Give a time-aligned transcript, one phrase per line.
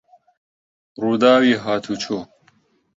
[0.99, 2.19] ڕووداوی هاتووچۆ